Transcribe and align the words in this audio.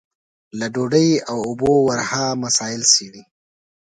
له 0.59 0.67
ډوډۍ 0.73 1.09
او 1.29 1.37
اوبو 1.47 1.71
ورها 1.87 2.25
مسايل 2.43 2.81
څېړي. 2.91 3.23